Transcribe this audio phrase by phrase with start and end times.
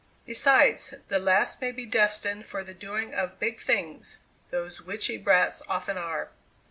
[0.25, 4.17] Besides, the lass may be destined for the doing of big things;
[4.49, 6.31] those witchy brats often are."